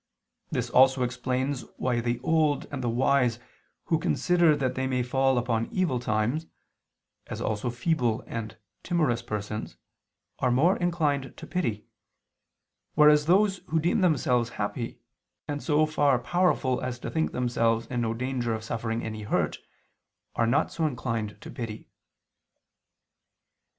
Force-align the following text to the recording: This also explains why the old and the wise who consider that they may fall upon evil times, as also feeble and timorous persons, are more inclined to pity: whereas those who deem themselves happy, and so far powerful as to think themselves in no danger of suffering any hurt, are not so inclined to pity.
This 0.49 0.71
also 0.71 1.03
explains 1.03 1.61
why 1.77 1.99
the 1.99 2.19
old 2.23 2.65
and 2.71 2.83
the 2.83 2.89
wise 2.89 3.37
who 3.83 3.99
consider 3.99 4.55
that 4.55 4.73
they 4.73 4.87
may 4.87 5.03
fall 5.03 5.37
upon 5.37 5.67
evil 5.71 5.99
times, 5.99 6.47
as 7.27 7.39
also 7.39 7.69
feeble 7.69 8.23
and 8.25 8.57
timorous 8.81 9.21
persons, 9.21 9.77
are 10.39 10.49
more 10.49 10.75
inclined 10.77 11.37
to 11.37 11.45
pity: 11.45 11.85
whereas 12.95 13.27
those 13.27 13.57
who 13.67 13.79
deem 13.79 14.01
themselves 14.01 14.49
happy, 14.57 14.97
and 15.47 15.61
so 15.61 15.85
far 15.85 16.17
powerful 16.17 16.81
as 16.81 16.97
to 16.97 17.11
think 17.11 17.31
themselves 17.31 17.85
in 17.85 18.01
no 18.01 18.15
danger 18.15 18.55
of 18.55 18.63
suffering 18.63 19.03
any 19.03 19.21
hurt, 19.21 19.59
are 20.35 20.47
not 20.47 20.71
so 20.71 20.87
inclined 20.87 21.39
to 21.41 21.51
pity. 21.51 21.87